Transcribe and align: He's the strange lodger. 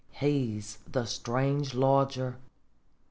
He's 0.13 0.79
the 0.91 1.05
strange 1.05 1.75
lodger. 1.75 2.37